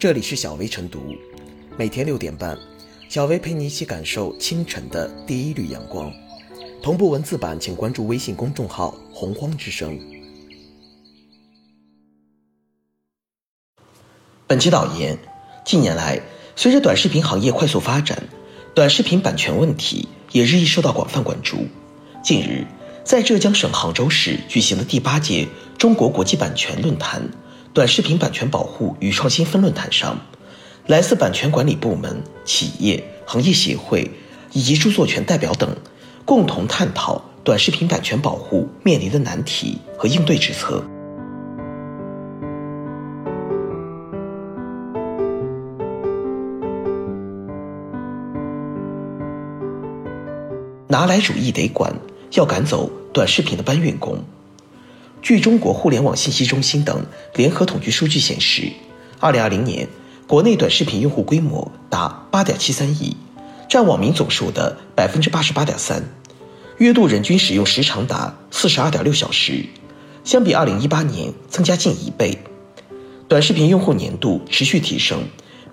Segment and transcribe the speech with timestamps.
[0.00, 1.14] 这里是小薇晨读，
[1.76, 2.58] 每天六点半，
[3.10, 6.10] 小薇陪你一起感受清晨的第一缕阳光。
[6.82, 10.00] 同步文字版，请关注微信公众号“洪荒之声”。
[14.48, 15.18] 本期导言：
[15.66, 16.18] 近年来，
[16.56, 18.26] 随着短视频行业快速发展，
[18.74, 21.66] 短视频版权问题也日益受到广泛关注。
[22.24, 22.66] 近日，
[23.04, 25.46] 在浙江省杭州市举行的第八届
[25.76, 27.30] 中国国际版权论坛。
[27.72, 30.18] 短视频版权保护与创新分论坛上，
[30.88, 34.10] 来自版权管理部门、企业、行业协会
[34.52, 35.76] 以及著作权代表等，
[36.24, 40.82] 共同探讨短视频版权保护面临的难题和应对之策。
[50.88, 51.94] 拿来主义得管，
[52.32, 54.24] 要赶走短视频的搬运工。
[55.22, 58.70] 据中国互联网信息中心等联合统计数据显示，
[59.18, 59.86] 二零二零年
[60.26, 63.16] 国内短视频用户规模达八点七三亿，
[63.68, 66.02] 占网民总数的百分之八十八点三，
[66.78, 69.66] 月度人均使用时长达四十二点六小时，
[70.24, 72.38] 相比二零一八年增加近一倍。
[73.28, 75.22] 短视频用户粘度持续提升，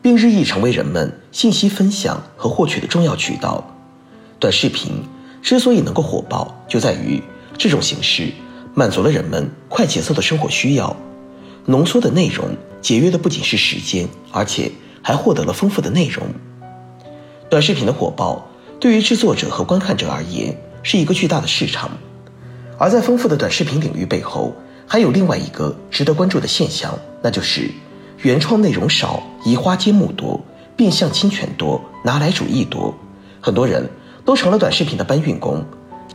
[0.00, 3.62] 并日益成为人们信息分享和获取的重要渠道。
[4.40, 5.02] 短视频
[5.42, 7.22] 之所以能够火爆，就在于
[7.58, 8.32] 这种形式。
[8.76, 10.96] 满足了人们快节奏的生活需要，
[11.66, 12.48] 浓缩的内容
[12.82, 16.26] 节约的不仅是时间，而且还获得了丰富的内容。
[17.48, 18.50] 短视频的火爆
[18.80, 21.88] 对于制作者和观看者而言是一个巨大的市场，
[22.76, 24.52] 而在丰富的短视频领域背后，
[24.88, 27.70] 还有另外一个值得关注的现象，那就是
[28.22, 30.44] 原创内容少、移花接木多、
[30.74, 32.92] 变相侵权多、拿来主义多，
[33.40, 33.88] 很多人
[34.24, 35.64] 都成了短视频的搬运工，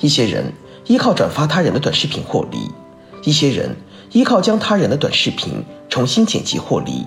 [0.02, 0.52] 一些人。
[0.90, 2.58] 依靠转发他人的短视频获利，
[3.24, 3.78] 一些人
[4.12, 7.06] 依靠将他人的短视频重新剪辑获利，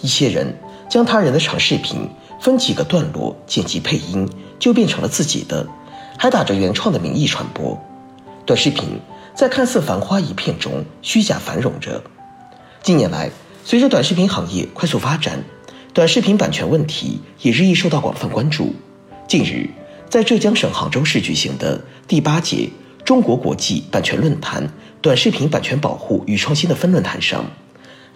[0.00, 0.56] 一些人
[0.88, 2.08] 将他人的长视频
[2.40, 4.26] 分几个段落剪辑配音
[4.58, 5.68] 就变成了自己的，
[6.16, 7.78] 还打着原创的名义传播。
[8.46, 8.98] 短视频
[9.34, 12.02] 在看似繁花一片中虚假繁荣着。
[12.82, 13.30] 近年来，
[13.62, 15.44] 随着短视频行业快速发展，
[15.92, 18.74] 短视频版权问题也日益受到广泛关注。
[19.28, 19.68] 近日，
[20.08, 22.70] 在浙江省杭州市举行的第八届。
[23.08, 24.70] 中国国际版权论坛
[25.00, 27.42] 短视频版权保护与创新的分论坛上，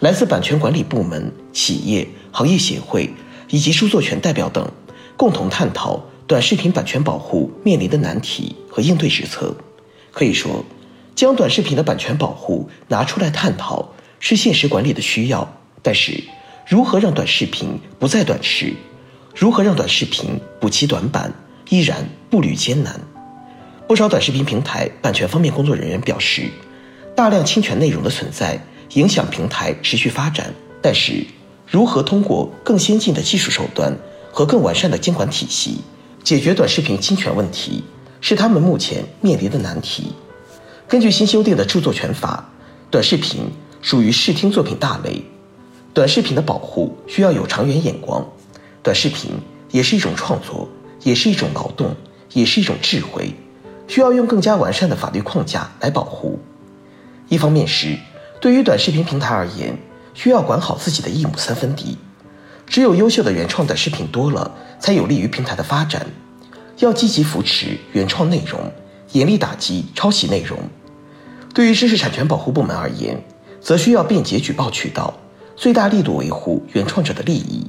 [0.01, 3.11] 来自版权管理部门、企业、行业协会
[3.49, 4.71] 以及著作权代表等，
[5.17, 9.57] 共同探讨短视频版权保护面临的难题和应对之策。
[10.11, 10.63] 可以说，
[11.15, 15.57] 将短视频的版权保护拿出来探讨是现实管理的需要。
[15.81, 16.23] 但是，
[16.67, 18.75] 如何让短视频不再短视，
[19.35, 21.33] 如何让短视频补齐短板，
[21.71, 23.01] 依然步履艰难。
[23.87, 26.49] 不少短视频平台版权方面工作人员表示，
[27.15, 28.59] 大量侵权内容的存在
[28.95, 30.53] 影响平台持续发展。
[30.81, 31.25] 但是，
[31.67, 33.95] 如何通过更先进的技术手段
[34.33, 35.79] 和更完善的监管体系
[36.25, 37.85] 解决短视频侵权问题，
[38.21, 40.13] 是他们目前面临的难题。
[40.89, 42.51] 根据新修订的著作权法，
[42.91, 43.43] 短视频
[43.83, 45.23] 属于视听作品大类，
[45.93, 48.27] 短视频的保护需要有长远眼光。
[48.83, 49.33] 短视频
[49.71, 50.69] 也是一种创作，
[51.03, 51.95] 也是一种劳动，
[52.33, 53.35] 也是一种智慧。
[53.93, 56.39] 需要用更加完善的法律框架来保护。
[57.29, 57.99] 一方面是
[58.41, 59.77] 对于短视频平台而言，
[60.15, 61.99] 需要管好自己的一亩三分地。
[62.67, 64.51] 只有优秀的原创短视频多了，
[64.81, 66.07] 才有利于平台的发展。
[66.79, 68.73] 要积极扶持原创内容，
[69.13, 70.59] 严厉打击抄袭内容。
[71.53, 73.23] 对于知识产权保护部门而言，
[73.61, 75.13] 则需要便捷举报渠道，
[75.55, 77.67] 最大力度维护原创者的利益。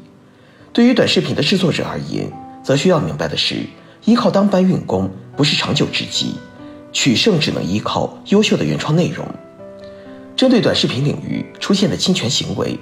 [0.71, 2.31] 对于短视频的制作者而言，
[2.63, 3.57] 则需要明白的是。
[4.05, 6.35] 依靠当搬运工不是长久之计，
[6.91, 9.25] 取胜只能依靠优秀的原创内容。
[10.35, 12.77] 针对短视频领域出现的侵权行为，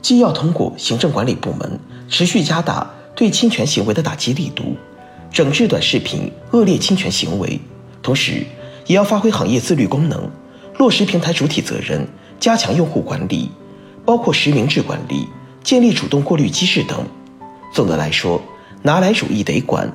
[0.00, 4.76] 既要通过行政管理部门持续加大对侵权行为的打击力度，
[5.30, 7.60] 整治短视频恶劣侵权行为，
[8.02, 8.44] 同时
[8.86, 10.30] 也要发挥行业自律功能，
[10.78, 12.06] 落实平台主体责任，
[12.40, 13.50] 加强用户管理，
[14.04, 15.28] 包括实名制管理、
[15.62, 17.04] 建立主动过滤机制等。
[17.72, 18.40] 总的来说，
[18.82, 19.92] 拿来主义得管。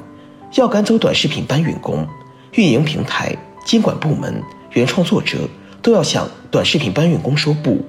[0.56, 2.08] 要赶走短视频搬运工，
[2.54, 4.42] 运营平台、监管部门、
[4.74, 5.38] 原创作者
[5.82, 7.86] 都要向短视频搬运工说不。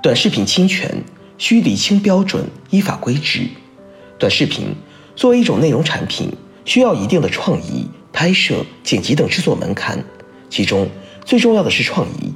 [0.00, 1.02] 短视频侵权
[1.38, 3.48] 需理清标准，依法规制。
[4.18, 4.74] 短视频
[5.16, 6.30] 作为一种内容产品，
[6.64, 7.87] 需要一定的创意。
[8.18, 10.04] 拍摄、剪辑等制作门槛，
[10.50, 10.88] 其中
[11.24, 12.34] 最重要的是创意。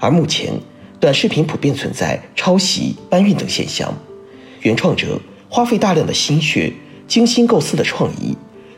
[0.00, 0.54] 而目前，
[0.98, 3.92] 短视频普遍存在抄袭、搬运等现象，
[4.62, 5.20] 原创者
[5.50, 6.72] 花费大量的心血、
[7.06, 8.34] 精心构思的创意，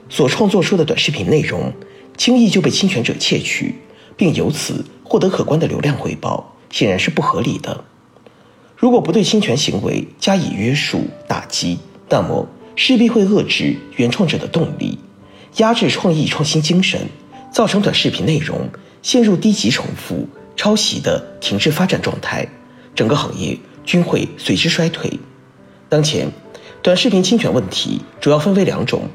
[0.09, 1.73] 所创作出的短视频内容，
[2.17, 3.77] 轻易就被侵权者窃取，
[4.17, 7.85] 并由此获得可观的流量回报，显然是不合理的。
[8.77, 14.99] 如果不对侵权行为加以约束打击，那么势必会遏制原创者的动力，
[15.57, 17.09] 压制创意创新精神，
[17.53, 18.69] 造成短视频内容
[19.03, 22.47] 陷入低级重复、抄袭的停滞发展状态，
[22.95, 25.19] 整个行业均会随之衰退。
[25.89, 26.31] 当前，
[26.83, 29.09] 短视频侵权问题主要分为两种，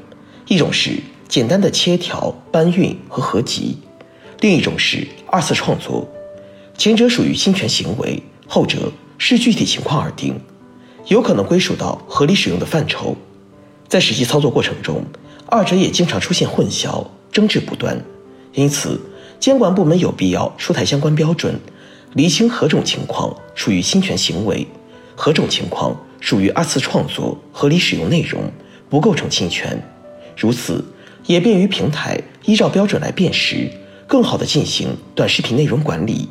[0.46, 3.78] 一种是简单的切条、搬运和合集，
[4.40, 6.06] 另一种是二次创作。
[6.76, 10.38] 前者属于侵权行为，后者视具体情况而定，
[11.06, 13.16] 有可能归属到合理使用的范畴。
[13.88, 15.02] 在实际操作过程中，
[15.46, 18.00] 二者也经常出现混淆，争执不断。
[18.52, 19.00] 因此，
[19.38, 21.58] 监管部门有必要出台相关标准，
[22.14, 24.66] 厘清何种情况属于侵权行为，
[25.14, 25.96] 何种情况。
[26.18, 28.50] 属于二次创作，合理使用内容，
[28.88, 29.80] 不构成侵权。
[30.36, 30.82] 如此，
[31.26, 33.70] 也便于平台依照标准来辨识，
[34.08, 36.28] 更好地进行短视频内容管理。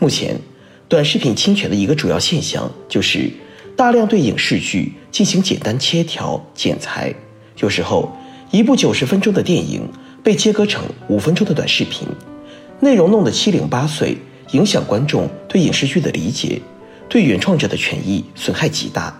[0.00, 0.40] 目前，
[0.88, 3.30] 短视频侵权的一个主要现象就是
[3.76, 7.14] 大量对影视剧进行简单切条、剪裁。
[7.58, 8.10] 有时候，
[8.52, 9.88] 一部九十分钟的电影
[10.22, 12.06] 被切割成五分钟的短视频，
[12.80, 14.14] 内容弄得七零八碎，
[14.50, 16.60] 影响观众对影视剧的理解。
[17.08, 19.18] 对原创者的权益损害极大。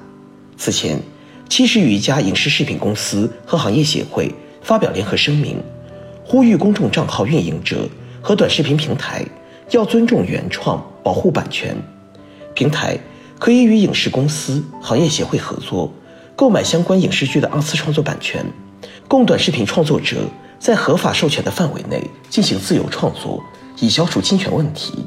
[0.59, 1.01] 此前，
[1.49, 4.31] 七十余家影视视频公司和行业协会
[4.63, 5.57] 发表联合声明，
[6.23, 7.89] 呼吁公众账号运营者
[8.21, 9.25] 和短视频平台
[9.71, 11.75] 要尊重原创、保护版权。
[12.53, 12.99] 平台
[13.39, 15.91] 可以与影视公司、行业协会合作，
[16.37, 18.45] 购买相关影视剧的二次创作版权，
[19.13, 20.27] 供短视频创作者
[20.59, 23.45] 在合法授权的范围内进行自由创作，
[23.79, 25.05] 以消除侵权问题。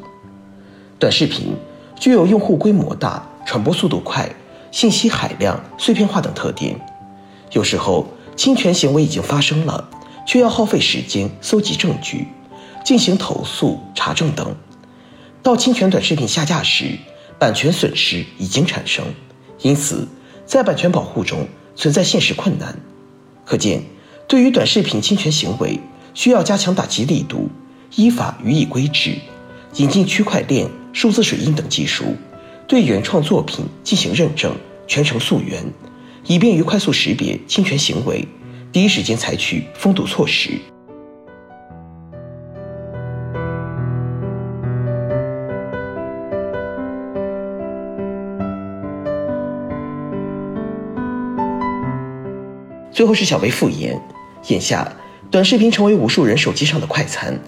[0.99, 1.55] 短视频。
[1.99, 4.29] 具有用户规模大、传播速度快、
[4.69, 6.79] 信息海量、碎片化等特点。
[7.53, 8.05] 有时候
[8.35, 9.89] 侵权行为已经发生了，
[10.27, 12.27] 却要耗费时间搜集证据、
[12.83, 14.55] 进行投诉、查证等。
[15.41, 16.99] 到侵权短视频下架时，
[17.39, 19.03] 版权损失已经产生，
[19.61, 20.07] 因此
[20.45, 22.77] 在版权保护中存在现实困难。
[23.45, 23.81] 可见，
[24.27, 25.79] 对于短视频侵权行为，
[26.13, 27.49] 需要加强打击力度，
[27.95, 29.15] 依法予以规制，
[29.75, 30.69] 引进区块链。
[30.95, 32.05] 数字水印等技术，
[32.69, 34.55] 对原创作品进行认证、
[34.87, 35.61] 全程溯源，
[36.25, 38.25] 以便于快速识别侵权行为，
[38.71, 40.51] 第一时间采取封堵措施。
[52.89, 54.01] 最后是小维复言，
[54.47, 54.95] 眼下
[55.31, 57.39] 短视频成为无数人手机上的快餐，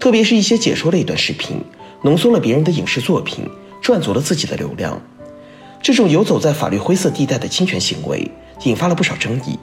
[0.00, 1.62] 特别是一些解说类短视频。
[2.04, 3.48] 浓缩了别人的影视作品，
[3.80, 5.00] 赚足了自己的流量。
[5.80, 8.28] 这种游走在法律灰色地带的侵权行为，
[8.64, 9.56] 引发了不少争议。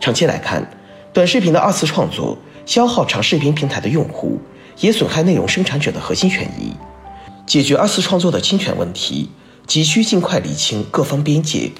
[0.00, 0.68] 长期来看，
[1.12, 2.36] 短视频的二次创作
[2.66, 4.40] 消耗长视频平台的用户，
[4.80, 6.72] 也损害内容生产者的核心权益。
[7.46, 9.30] 解决二次创作的侵权问题，
[9.68, 11.70] 急需尽快理清各方边界，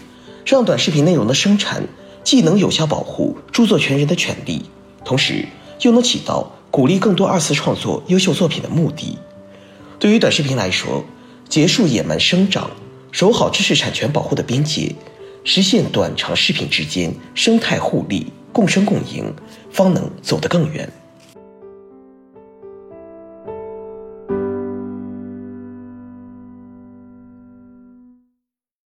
[0.47, 1.83] 让短视频内容的生产
[2.29, 4.61] 既能有效保护著作权人的权利，
[5.03, 5.49] 同时
[5.81, 9.17] 又能起到鼓励更多二次创作优秀作品的目的。
[9.99, 11.03] 对于短视频来说，
[11.49, 12.71] 结束野蛮生长，
[13.13, 14.95] 守好知识产权保护的边界，
[15.43, 19.33] 实现短长视频之间生态互利、共生共赢，
[19.71, 20.93] 方能走得更远。